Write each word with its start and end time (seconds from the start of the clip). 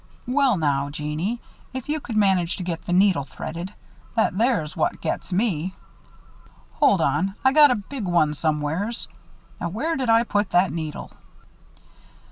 "Well 0.25 0.57
now, 0.57 0.89
Jeannie, 0.89 1.39
if 1.73 1.87
you 1.87 1.99
could 1.99 2.17
manage 2.17 2.55
to 2.57 2.63
get 2.63 2.83
the 2.87 2.91
needle 2.91 3.23
threaded 3.23 3.71
that 4.15 4.35
there's 4.35 4.75
what 4.75 4.99
gets 4.99 5.31
me. 5.31 5.75
Hold 6.71 7.01
on 7.01 7.35
I 7.45 7.53
got 7.53 7.69
a 7.69 7.75
big 7.75 8.05
one, 8.05 8.33
somewhere's 8.33 9.07
now 9.59 9.69
where 9.69 9.95
did 9.95 10.09
I 10.09 10.23
put 10.23 10.49
that 10.49 10.71
needle!" 10.71 11.11